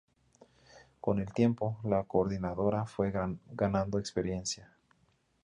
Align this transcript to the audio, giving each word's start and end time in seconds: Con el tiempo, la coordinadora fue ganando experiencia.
Con 0.99 1.19
el 1.19 1.31
tiempo, 1.31 1.77
la 1.83 2.03
coordinadora 2.05 2.87
fue 2.87 3.11
ganando 3.51 3.99
experiencia. 3.99 4.75